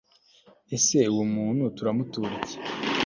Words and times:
ariko 0.69 0.77
se 0.85 0.99
uwo 1.13 1.23
muntu 1.35 1.63
turamutura 1.77 2.31
iki 2.39 2.57